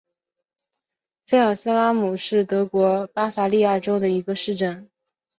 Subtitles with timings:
[1.27, 4.89] 菲尔斯海姆是德国巴伐利亚州的一个市镇。